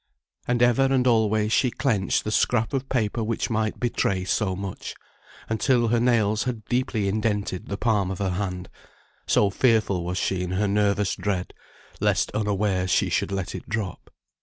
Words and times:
And 0.47 0.63
ever 0.63 0.85
and 0.91 1.05
always 1.05 1.51
she 1.53 1.69
clenched 1.69 2.23
the 2.23 2.31
scrap 2.31 2.73
of 2.73 2.89
paper 2.89 3.23
which 3.23 3.51
might 3.51 3.79
betray 3.79 4.23
so 4.23 4.55
much, 4.55 4.95
until 5.47 5.89
her 5.89 5.99
nails 5.99 6.45
had 6.45 6.65
deeply 6.65 7.07
indented 7.07 7.67
the 7.67 7.77
palm 7.77 8.09
of 8.09 8.17
her 8.17 8.31
hand; 8.31 8.67
so 9.27 9.51
fearful 9.51 10.03
was 10.03 10.17
she 10.17 10.41
in 10.41 10.53
her 10.53 10.67
nervous 10.67 11.13
dread, 11.13 11.53
lest 11.99 12.31
unawares 12.31 12.89
she 12.89 13.11
should 13.11 13.31
let 13.31 13.53
it 13.53 13.69
drop. 13.69 14.09